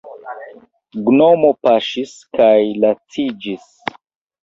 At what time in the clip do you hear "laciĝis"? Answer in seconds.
2.83-3.73